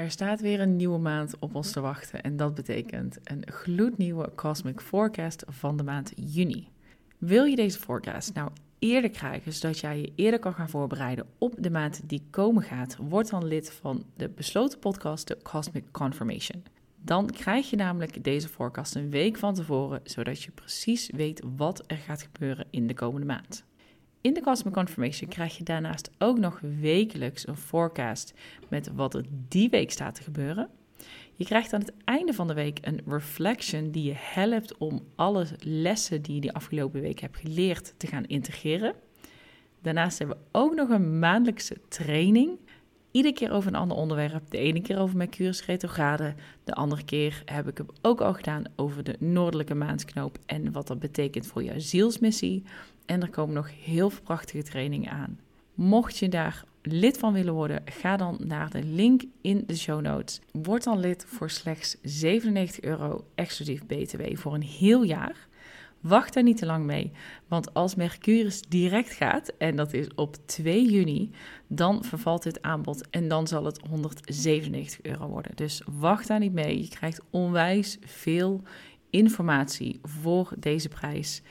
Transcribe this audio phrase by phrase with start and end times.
[0.00, 4.32] Er staat weer een nieuwe maand op ons te wachten en dat betekent een gloednieuwe
[4.34, 6.68] Cosmic Forecast van de maand juni.
[7.18, 11.54] Wil je deze forecast nou eerder krijgen, zodat jij je eerder kan gaan voorbereiden op
[11.58, 16.62] de maand die komen gaat, word dan lid van de besloten podcast, de Cosmic Confirmation.
[16.96, 21.84] Dan krijg je namelijk deze forecast een week van tevoren, zodat je precies weet wat
[21.86, 23.64] er gaat gebeuren in de komende maand.
[24.22, 28.34] In de Cosmic Confirmation krijg je daarnaast ook nog wekelijks een forecast
[28.68, 30.68] met wat er die week staat te gebeuren.
[31.34, 35.46] Je krijgt aan het einde van de week een reflection die je helpt om alle
[35.58, 38.94] lessen die je de afgelopen week hebt geleerd te gaan integreren.
[39.82, 42.58] Daarnaast hebben we ook nog een maandelijkse training.
[43.10, 44.50] Iedere keer over een ander onderwerp.
[44.50, 46.34] De ene keer over Mercurius retrograde.
[46.64, 50.86] De andere keer heb ik hem ook al gedaan over de noordelijke maansknoop en wat
[50.86, 52.64] dat betekent voor jouw zielsmissie.
[53.06, 55.38] En er komen nog heel veel prachtige trainingen aan.
[55.74, 60.00] Mocht je daar lid van willen worden, ga dan naar de link in de show
[60.00, 60.40] notes.
[60.52, 65.48] Word dan lid voor slechts 97 euro exclusief BTW voor een heel jaar.
[66.00, 67.12] Wacht daar niet te lang mee,
[67.48, 71.30] want als Mercurius direct gaat, en dat is op 2 juni,
[71.66, 75.56] dan vervalt dit aanbod en dan zal het 197 euro worden.
[75.56, 76.80] Dus wacht daar niet mee.
[76.82, 78.62] Je krijgt onwijs veel
[79.10, 81.42] informatie voor deze prijs.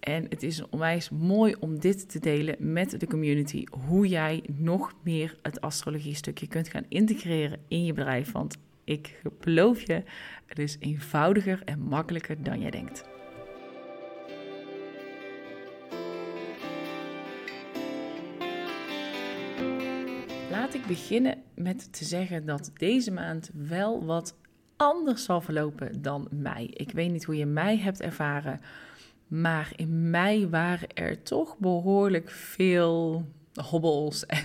[0.00, 3.64] En het is onwijs mooi om dit te delen met de community.
[3.86, 8.32] Hoe jij nog meer het astrologie-stukje kunt gaan integreren in je bedrijf.
[8.32, 10.02] Want ik beloof je,
[10.46, 13.04] het is eenvoudiger en makkelijker dan jij denkt.
[20.50, 24.36] Laat ik beginnen met te zeggen dat deze maand wel wat
[24.76, 26.66] anders zal verlopen dan mei.
[26.66, 28.60] Ik weet niet hoe je mij hebt ervaren
[29.26, 33.24] maar in mei waren er toch behoorlijk veel
[33.54, 34.44] hobbels en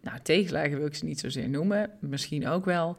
[0.00, 2.96] nou, tegenslagen wil ik ze niet zozeer noemen, misschien ook wel.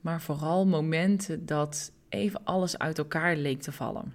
[0.00, 4.14] Maar vooral momenten dat even alles uit elkaar leek te vallen.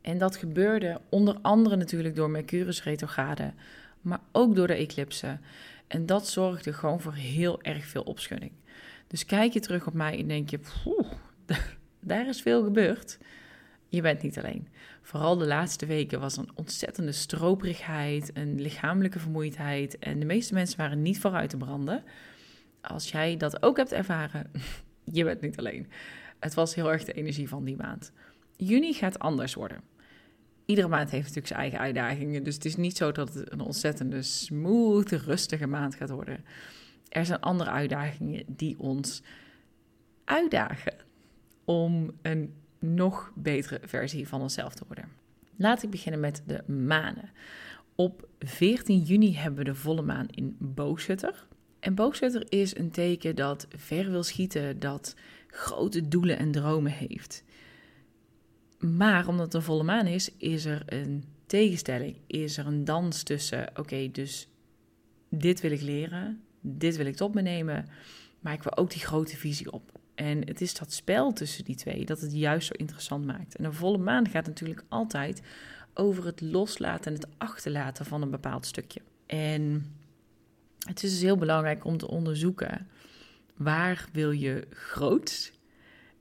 [0.00, 3.52] En dat gebeurde onder andere natuurlijk door Mercurius retrograde,
[4.00, 5.40] maar ook door de eclipsen.
[5.86, 8.52] En dat zorgde gewoon voor heel erg veel opschudding.
[9.06, 10.60] Dus kijk je terug op mij en denk je,
[12.00, 13.18] daar is veel gebeurd.
[13.96, 14.68] Je bent niet alleen.
[15.02, 19.98] Vooral de laatste weken was een ontzettende stroperigheid, een lichamelijke vermoeidheid.
[19.98, 22.04] En de meeste mensen waren niet vooruit te branden.
[22.80, 24.50] Als jij dat ook hebt ervaren,
[25.18, 25.86] je bent niet alleen.
[26.38, 28.12] Het was heel erg de energie van die maand.
[28.56, 29.80] Juni gaat anders worden.
[30.64, 32.42] Iedere maand heeft natuurlijk zijn eigen uitdagingen.
[32.42, 36.44] Dus het is niet zo dat het een ontzettende smooth, rustige maand gaat worden.
[37.08, 39.22] Er zijn andere uitdagingen die ons
[40.24, 40.94] uitdagen
[41.64, 42.54] om een
[42.94, 45.08] nog betere versie van onszelf te worden.
[45.56, 47.30] Laat ik beginnen met de manen.
[47.94, 51.46] Op 14 juni hebben we de volle maan in Boogschutter.
[51.80, 55.14] En Boogschutter is een teken dat ver wil schieten, dat
[55.46, 57.44] grote doelen en dromen heeft.
[58.78, 62.16] Maar omdat het een volle maan is, is er een tegenstelling.
[62.26, 64.48] Is er een dans tussen, oké, dus
[65.28, 67.88] dit wil ik leren, dit wil ik tot me nemen,
[68.40, 69.95] maar ik wil ook die grote visie op.
[70.16, 73.56] En het is dat spel tussen die twee dat het juist zo interessant maakt.
[73.56, 75.42] En een volle maan gaat natuurlijk altijd
[75.94, 79.00] over het loslaten en het achterlaten van een bepaald stukje.
[79.26, 79.94] En
[80.86, 82.88] het is dus heel belangrijk om te onderzoeken
[83.56, 85.52] waar wil je groot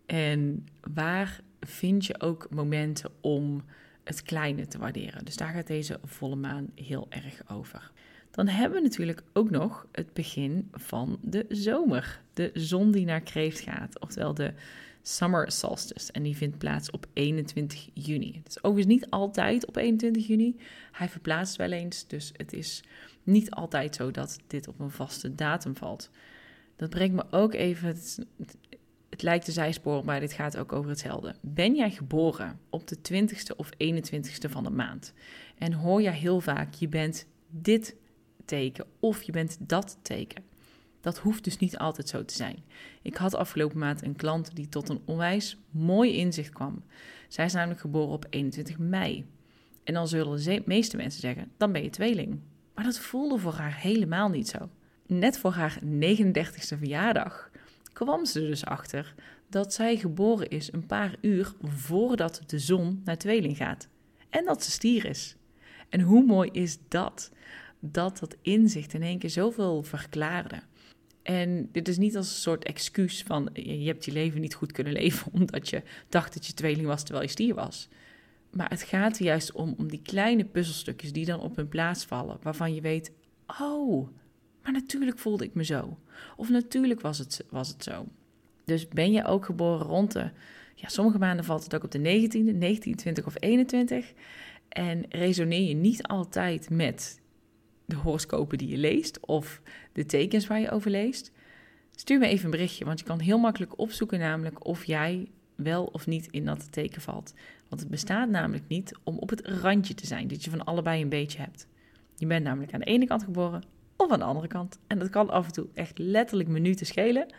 [0.06, 3.63] en waar vind je ook momenten om
[4.03, 5.25] het kleine te waarderen.
[5.25, 7.91] Dus daar gaat deze volle maan heel erg over.
[8.35, 12.22] Dan hebben we natuurlijk ook nog het begin van de zomer.
[12.34, 14.53] De zon die naar Kreeft gaat, oftewel de
[15.01, 16.12] Summer Solstice.
[16.12, 18.41] En die vindt plaats op 21 juni.
[18.44, 20.56] Het is overigens niet altijd op 21 juni.
[20.91, 22.84] Hij verplaatst wel eens, dus het is
[23.24, 26.09] niet altijd zo dat dit op een vaste datum valt.
[26.75, 27.88] Dat brengt me ook even.
[27.88, 28.25] Het,
[29.09, 31.35] het lijkt de zijspoor, maar dit gaat ook over hetzelfde.
[31.41, 35.13] Ben jij geboren op de 20ste of 21ste van de maand?
[35.57, 37.95] En hoor jij heel vaak: je bent dit
[38.45, 40.44] teken of je bent dat teken.
[41.01, 42.63] Dat hoeft dus niet altijd zo te zijn.
[43.01, 46.83] Ik had afgelopen maand een klant die tot een onwijs mooi inzicht kwam.
[47.27, 49.25] Zij is namelijk geboren op 21 mei.
[49.83, 52.39] En dan zullen de meeste mensen zeggen: dan ben je tweeling.
[52.74, 54.69] Maar dat voelde voor haar helemaal niet zo.
[55.07, 57.50] Net voor haar 39ste verjaardag
[57.94, 59.15] kwam ze dus achter
[59.50, 63.88] dat zij geboren is een paar uur voordat de zon naar tweeling gaat.
[64.30, 65.36] En dat ze stier is.
[65.89, 67.31] En hoe mooi is dat?
[67.91, 70.61] Dat dat inzicht in één keer zoveel verklaarde.
[71.21, 74.71] En dit is niet als een soort excuus van je hebt je leven niet goed
[74.71, 77.89] kunnen leven omdat je dacht dat je tweeling was terwijl je stier was.
[78.51, 82.05] Maar het gaat er juist om, om die kleine puzzelstukjes die dan op hun plaats
[82.05, 83.11] vallen, waarvan je weet,
[83.59, 84.07] oh,
[84.63, 85.97] Maar natuurlijk voelde ik me zo.
[86.37, 88.05] Of natuurlijk was het, was het zo.
[88.65, 90.29] Dus ben je ook geboren rond de...
[90.75, 94.13] Ja, sommige maanden valt het ook op de 19e, 19, 20 of 21.
[94.69, 97.19] En resoneer je niet altijd met
[97.85, 99.61] de horoscopen die je leest of
[99.93, 101.31] de tekens waar je over leest.
[101.95, 105.83] Stuur me even een berichtje, want je kan heel makkelijk opzoeken namelijk of jij wel
[105.85, 107.33] of niet in dat teken valt.
[107.69, 111.01] Want het bestaat namelijk niet om op het randje te zijn, dat je van allebei
[111.01, 111.67] een beetje hebt.
[112.15, 113.63] Je bent namelijk aan de ene kant geboren
[113.95, 114.79] of aan de andere kant.
[114.87, 117.33] En dat kan af en toe echt letterlijk minuten schelen,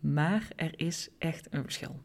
[0.00, 2.00] maar er is echt een verschil.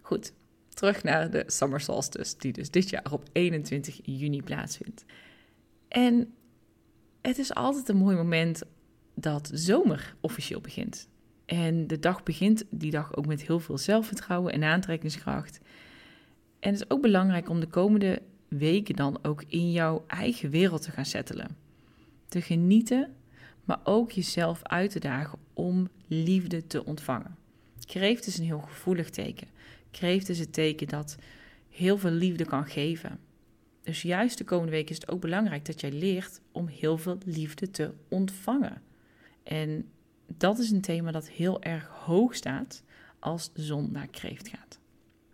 [0.00, 0.32] Goed,
[0.68, 5.04] terug naar de Summer Solstice, die dus dit jaar op 21 juni plaatsvindt.
[5.88, 6.34] En
[7.22, 8.62] het is altijd een mooi moment
[9.14, 11.08] dat zomer officieel begint.
[11.44, 15.60] En de dag begint die dag ook met heel veel zelfvertrouwen en aantrekkingskracht.
[16.60, 20.82] En het is ook belangrijk om de komende weken dan ook in jouw eigen wereld
[20.82, 21.56] te gaan settelen.
[22.28, 23.14] Te genieten,
[23.64, 27.36] maar ook jezelf uit te dagen om liefde te ontvangen.
[27.86, 29.48] Kreeft is een heel gevoelig teken.
[29.90, 31.16] Kreeft is het teken dat
[31.68, 33.18] heel veel liefde kan geven.
[33.82, 37.18] Dus juist de komende week is het ook belangrijk dat jij leert om heel veel
[37.24, 38.82] liefde te ontvangen.
[39.42, 39.88] En
[40.26, 42.82] dat is een thema dat heel erg hoog staat
[43.18, 44.80] als de zon naar kreeft gaat.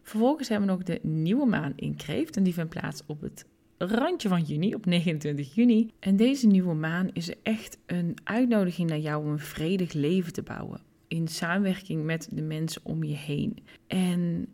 [0.02, 3.44] Vervolgens hebben we nog de nieuwe maan in kreeft en die vindt plaats op het
[3.78, 5.90] randje van juni, op 29 juni.
[5.98, 10.42] En deze nieuwe maan is echt een uitnodiging naar jou om een vredig leven te
[10.42, 10.80] bouwen.
[11.08, 13.58] In samenwerking met de mensen om je heen.
[13.86, 14.48] En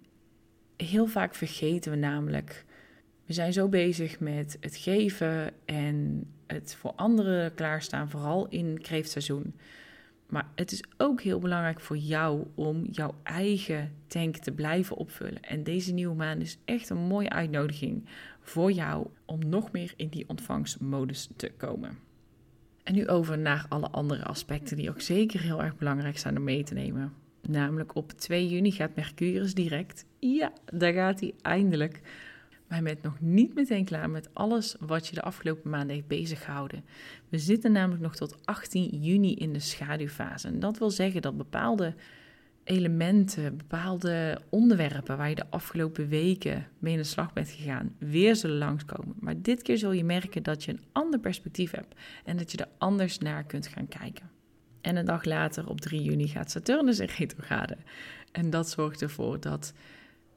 [0.77, 2.65] heel vaak vergeten we namelijk.
[3.27, 9.55] We zijn zo bezig met het geven en het voor anderen klaarstaan, vooral in kreeftseizoen.
[10.27, 15.43] Maar het is ook heel belangrijk voor jou om jouw eigen tank te blijven opvullen.
[15.43, 18.05] En deze nieuwe maan is echt een mooie uitnodiging
[18.41, 21.99] voor jou om nog meer in die ontvangstmodus te komen.
[22.83, 26.45] En nu over naar alle andere aspecten die ook zeker heel erg belangrijk zijn om
[26.45, 27.13] mee te nemen.
[27.49, 30.05] Namelijk op 2 juni gaat Mercurius direct.
[30.19, 32.01] Ja, daar gaat hij eindelijk.
[32.69, 36.07] Maar je bent nog niet meteen klaar met alles wat je de afgelopen maanden heeft
[36.07, 36.85] bezig gehouden.
[37.29, 40.49] We zitten namelijk nog tot 18 juni in de schaduwfase.
[40.49, 41.95] En dat wil zeggen dat bepaalde
[42.65, 48.37] elementen, bepaalde onderwerpen waar je de afgelopen weken mee in de slag bent gegaan, weer
[48.37, 49.15] zullen langskomen.
[49.21, 51.95] Maar dit keer zul je merken dat je een ander perspectief hebt
[52.25, 54.31] en dat je er anders naar kunt gaan kijken.
[54.81, 57.77] En een dag later, op 3 juni, gaat Saturnus in retrograde.
[58.33, 59.73] En dat zorgt ervoor dat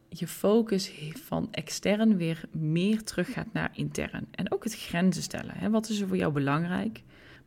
[0.10, 4.28] je focus van extern weer meer terug gaat naar intern.
[4.32, 5.58] En ook het grenzen stellen.
[5.58, 5.70] Hè?
[5.70, 7.04] Wat is er voor jou belangrijk?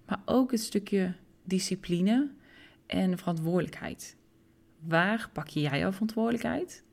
[0.07, 1.15] Maar ook het stukje
[1.45, 2.31] discipline
[2.87, 4.17] en verantwoordelijkheid.
[4.79, 6.85] Waar pak jij jouw verantwoordelijkheid?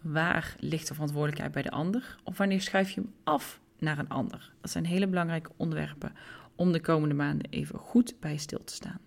[0.00, 2.16] Waar ligt de verantwoordelijkheid bij de ander?
[2.24, 4.52] Of wanneer schuif je hem af naar een ander?
[4.60, 6.12] Dat zijn hele belangrijke onderwerpen
[6.54, 9.00] om de komende maanden even goed bij stil te staan.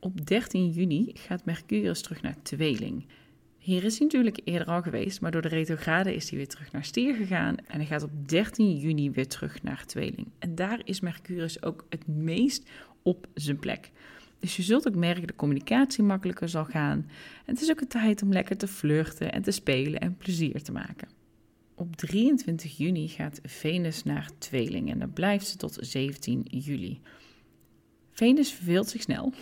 [0.00, 3.06] Op 13 juni gaat Mercurius terug naar tweeling.
[3.64, 6.72] Hier is hij natuurlijk eerder al geweest, maar door de retrograde is hij weer terug
[6.72, 7.56] naar stier gegaan.
[7.66, 10.26] En hij gaat op 13 juni weer terug naar tweeling.
[10.38, 12.68] En daar is Mercurius ook het meest
[13.02, 13.90] op zijn plek.
[14.38, 16.98] Dus je zult ook merken dat de communicatie makkelijker zal gaan.
[17.44, 20.62] En het is ook een tijd om lekker te flirten en te spelen en plezier
[20.62, 21.08] te maken.
[21.74, 27.00] Op 23 juni gaat Venus naar tweeling en dan blijft ze tot 17 juli.
[28.10, 29.32] Venus verveelt zich snel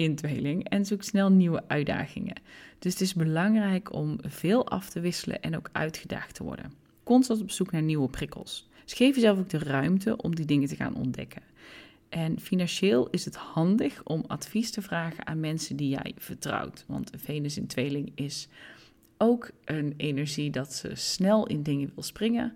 [0.00, 2.36] in tweeling en zoekt snel nieuwe uitdagingen.
[2.78, 6.72] Dus het is belangrijk om veel af te wisselen en ook uitgedaagd te worden.
[7.02, 8.68] Constant op zoek naar nieuwe prikkels.
[8.84, 11.42] Dus geef jezelf ook de ruimte om die dingen te gaan ontdekken.
[12.08, 16.84] En financieel is het handig om advies te vragen aan mensen die jij vertrouwt.
[16.86, 18.48] Want Venus in tweeling is
[19.18, 22.52] ook een energie dat ze snel in dingen wil springen.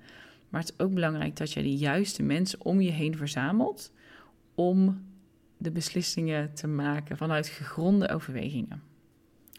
[0.49, 3.93] Maar het is ook belangrijk dat jij de juiste mensen om je heen verzamelt
[4.55, 5.03] om
[5.65, 8.83] de beslissingen te maken vanuit gegronde overwegingen.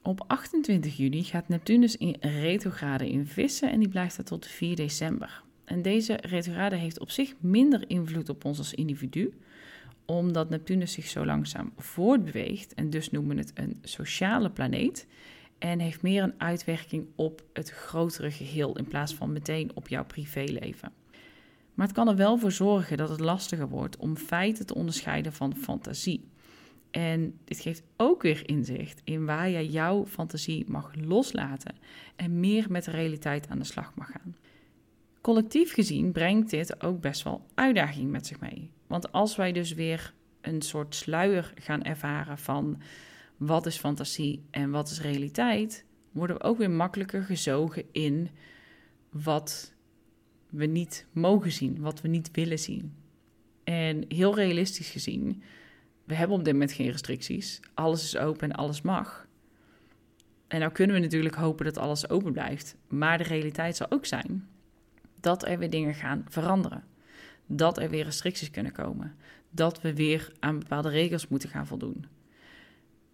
[0.01, 4.75] Op 28 juni gaat Neptunus in retrograde in vissen en die blijft daar tot 4
[4.75, 5.43] december.
[5.63, 9.33] En deze retrograde heeft op zich minder invloed op ons als individu,
[10.05, 15.07] omdat Neptunus zich zo langzaam voortbeweegt en dus noemen we het een sociale planeet
[15.57, 20.05] en heeft meer een uitwerking op het grotere geheel in plaats van meteen op jouw
[20.05, 20.91] privéleven.
[21.75, 25.33] Maar het kan er wel voor zorgen dat het lastiger wordt om feiten te onderscheiden
[25.33, 26.29] van fantasie.
[26.91, 31.75] En dit geeft ook weer inzicht in waar jij jouw fantasie mag loslaten
[32.15, 34.35] en meer met de realiteit aan de slag mag gaan.
[35.21, 38.71] Collectief gezien brengt dit ook best wel uitdaging met zich mee.
[38.87, 42.81] Want als wij dus weer een soort sluier gaan ervaren van
[43.37, 48.29] wat is fantasie en wat is realiteit, worden we ook weer makkelijker gezogen in
[49.09, 49.74] wat
[50.55, 52.93] we niet mogen zien, wat we niet willen zien.
[53.63, 55.43] En heel realistisch gezien
[56.05, 57.59] we hebben op dit moment geen restricties.
[57.73, 59.27] Alles is open en alles mag.
[60.47, 62.75] En nou kunnen we natuurlijk hopen dat alles open blijft.
[62.87, 64.47] Maar de realiteit zal ook zijn
[65.19, 66.83] dat er weer dingen gaan veranderen.
[67.45, 69.15] Dat er weer restricties kunnen komen.
[69.49, 72.05] Dat we weer aan bepaalde regels moeten gaan voldoen.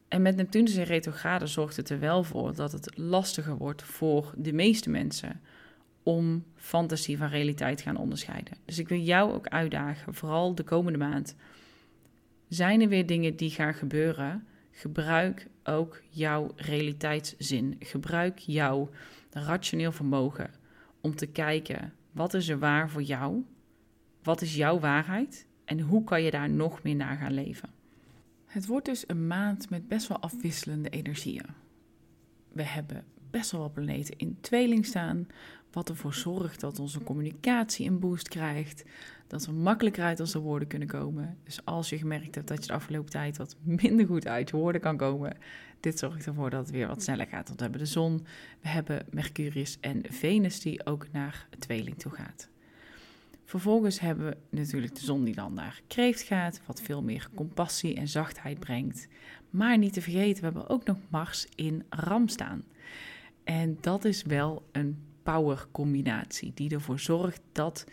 [0.08, 4.34] En met Neptunus in retrograde zorgt het er wel voor dat het lastiger wordt voor
[4.38, 5.42] de meeste mensen
[6.03, 8.58] om fantasie van realiteit te gaan onderscheiden.
[8.65, 11.36] Dus ik wil jou ook uitdagen, vooral de komende maand.
[12.48, 14.48] Zijn er weer dingen die gaan gebeuren?
[14.72, 17.75] Gebruik ook jouw realiteitszin.
[17.79, 18.89] Gebruik jouw
[19.29, 20.51] rationeel vermogen
[21.01, 23.43] om te kijken wat is er waar voor jou?
[24.24, 25.48] Wat is jouw waarheid?
[25.65, 27.70] En hoe kan je daar nog meer naar gaan leven?
[28.46, 31.46] Het wordt dus een maand met best wel afwisselende energieën.
[32.51, 35.28] We hebben best wel wat planeten in tweeling staan,
[35.72, 38.84] wat ervoor zorgt dat onze communicatie een boost krijgt,
[39.28, 41.38] dat we makkelijker uit onze woorden kunnen komen.
[41.44, 44.56] Dus als je gemerkt hebt dat je de afgelopen tijd wat minder goed uit je
[44.58, 45.38] woorden kan komen,
[45.80, 47.48] dit zorgt ervoor dat het weer wat sneller gaat.
[47.48, 48.26] Want we hebben de zon,
[48.62, 52.50] we hebben Mercurius en Venus die ook naar tweeling toe gaat.
[53.46, 57.96] Vervolgens hebben we natuurlijk de zon die dan naar kreeft gaat, wat veel meer compassie
[57.96, 59.08] en zachtheid brengt.
[59.50, 62.64] Maar niet te vergeten, we hebben ook nog Mars in Ram staan.
[63.44, 67.86] En dat is wel een power combinatie die ervoor zorgt dat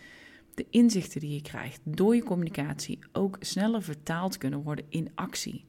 [0.55, 5.65] de inzichten die je krijgt door je communicatie ook sneller vertaald kunnen worden in actie.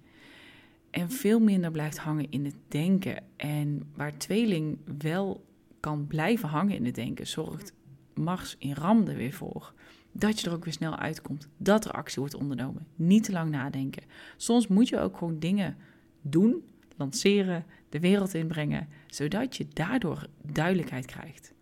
[0.91, 3.23] En veel minder blijft hangen in het denken.
[3.35, 5.45] En waar tweeling wel
[5.79, 7.73] kan blijven hangen in het denken, zorgt
[8.13, 9.73] Mars in Ram er weer voor
[10.11, 11.49] dat je er ook weer snel uitkomt.
[11.57, 12.87] Dat er actie wordt ondernomen.
[12.95, 14.03] Niet te lang nadenken.
[14.37, 15.77] Soms moet je ook gewoon dingen
[16.21, 16.63] doen,
[16.99, 21.53] lanceren, de wereld inbrengen, zodat je daardoor duidelijkheid krijgt.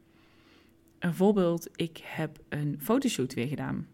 [0.99, 3.87] Een voorbeeld, ik heb een fotoshoot weer gedaan.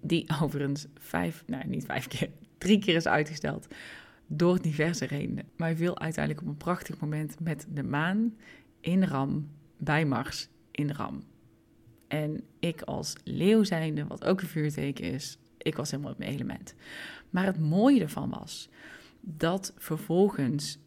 [0.00, 3.66] Die overigens vijf, nou niet vijf keer, drie keer is uitgesteld.
[4.26, 5.44] Door diverse redenen.
[5.56, 8.36] Maar viel uiteindelijk op een prachtig moment met de maan
[8.80, 11.22] in Ram bij Mars in Ram.
[12.08, 16.32] En ik als leeuw zijnde, wat ook een vuurteken is, ik was helemaal op mijn
[16.32, 16.74] element.
[17.30, 18.68] Maar het mooie ervan was
[19.20, 20.78] dat vervolgens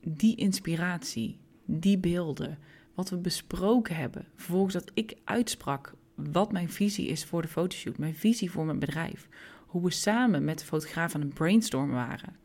[0.00, 2.58] die inspiratie, die beelden,
[2.94, 7.98] wat we besproken hebben, vervolgens dat ik uitsprak wat mijn visie is voor de fotoshoot,
[7.98, 9.28] mijn visie voor mijn bedrijf,
[9.66, 12.36] hoe we samen met de fotograaf aan het brainstormen waren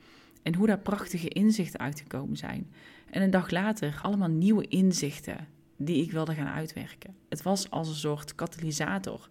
[0.41, 2.71] en hoe daar prachtige inzichten uitgekomen zijn.
[3.09, 7.15] En een dag later allemaal nieuwe inzichten die ik wilde gaan uitwerken.
[7.29, 9.27] Het was als een soort katalysator.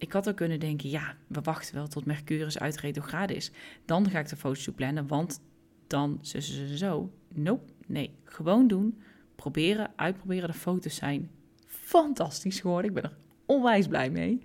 [0.00, 3.50] Ik had ook kunnen denken, ja, we wachten wel tot Mercurius uit retrograde is.
[3.84, 5.40] Dan ga ik de fotoshoot plannen, want
[5.86, 7.12] dan zo, zo, zo.
[7.34, 9.00] Nope, nee, gewoon doen.
[9.34, 10.48] Proberen, uitproberen.
[10.48, 11.30] De foto's zijn
[11.66, 12.90] fantastisch geworden.
[12.90, 13.16] Ik ben er
[13.46, 14.42] onwijs blij mee.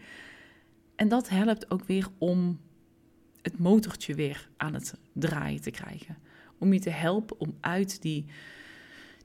[0.96, 2.60] En dat helpt ook weer om
[3.42, 6.18] het motortje weer aan het draaien te krijgen.
[6.58, 8.26] Om je te helpen om uit die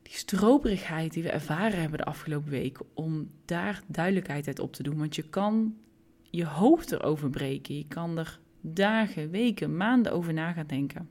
[0.03, 4.83] die stroperigheid die we ervaren hebben de afgelopen weken, om daar duidelijkheid uit op te
[4.83, 4.99] doen.
[4.99, 5.77] Want je kan
[6.31, 7.77] je hoofd erover breken.
[7.77, 11.09] Je kan er dagen, weken, maanden over na gaan denken.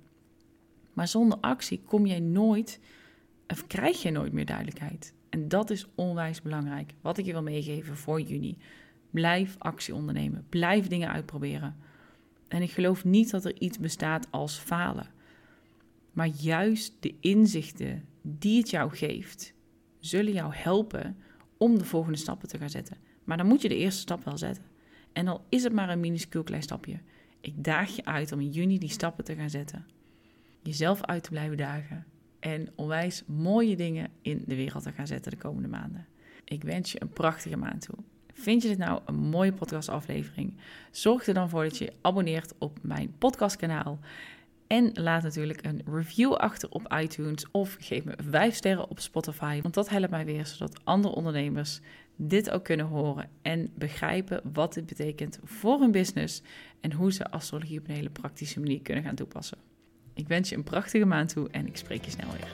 [0.93, 2.79] Maar zonder actie kom jij nooit,
[3.47, 5.13] of krijg je nooit meer duidelijkheid.
[5.29, 6.93] En dat is onwijs belangrijk.
[7.01, 8.57] Wat ik je wil meegeven voor juni.
[9.09, 10.45] Blijf actie ondernemen.
[10.49, 11.75] Blijf dingen uitproberen.
[12.47, 15.07] En ik geloof niet dat er iets bestaat als falen.
[16.11, 19.53] Maar juist de inzichten die het jou geeft,
[19.99, 21.17] zullen jou helpen
[21.57, 22.97] om de volgende stappen te gaan zetten.
[23.23, 24.63] Maar dan moet je de eerste stap wel zetten.
[25.13, 26.99] En al is het maar een minuscuul klein stapje.
[27.41, 29.85] Ik daag je uit om in juni die stappen te gaan zetten.
[30.63, 32.05] Jezelf uit te blijven dagen.
[32.39, 36.07] En onwijs mooie dingen in de wereld te gaan zetten de komende maanden.
[36.43, 37.95] Ik wens je een prachtige maand toe.
[38.33, 40.57] Vind je dit nou een mooie podcastaflevering?
[40.91, 43.99] Zorg er dan voor dat je abonneert op mijn podcastkanaal.
[44.69, 49.61] En laat natuurlijk een review achter op iTunes of geef me 5 sterren op Spotify.
[49.61, 51.79] Want dat helpt mij weer zodat andere ondernemers
[52.15, 56.41] dit ook kunnen horen en begrijpen wat dit betekent voor hun business
[56.81, 59.57] en hoe ze astrologie op een hele praktische manier kunnen gaan toepassen.
[60.13, 62.53] Ik wens je een prachtige maand toe en ik spreek je snel weer.